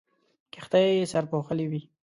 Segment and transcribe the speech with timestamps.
[0.53, 1.81] کښتۍ سرپوښلې وې.